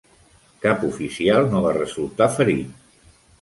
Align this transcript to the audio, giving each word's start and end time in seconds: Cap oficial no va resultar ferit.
Cap 0.63 0.85
oficial 0.87 1.45
no 1.51 1.61
va 1.67 1.75
resultar 1.77 2.29
ferit. 2.39 2.89